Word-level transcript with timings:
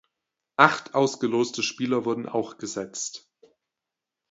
Acht 0.57 0.95
ausgeloste 0.95 1.61
Spieler 1.61 2.05
wurden 2.05 2.27
auch 2.27 2.57
gesetzt. 2.57 3.29